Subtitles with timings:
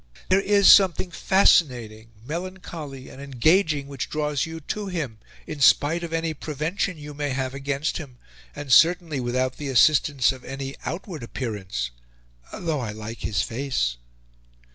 [0.29, 6.11] There is something fascinating, melancholy, and engaging which draws you to him, in spite of
[6.11, 8.17] any prevention you may have against him,
[8.55, 11.91] and certainly without the assistance of any outward appearance,
[12.51, 13.97] though I like his face."